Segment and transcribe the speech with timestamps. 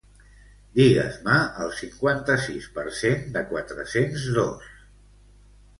[0.77, 4.75] Digues-me el cinquanta-sis per cent de quatre-cents dos.